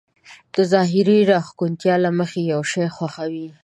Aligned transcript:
د 0.55 0.57
ظاهري 0.71 1.17
راښکونتيا 1.31 1.95
له 2.03 2.09
مخې 2.19 2.41
يو 2.51 2.61
شی 2.71 2.85
خوښوي. 2.95 3.47